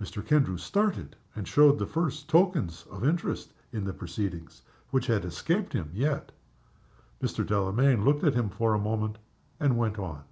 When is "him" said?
5.74-5.90, 8.34-8.48